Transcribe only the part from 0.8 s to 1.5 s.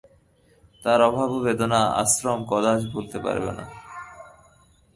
তাঁর অভাব ও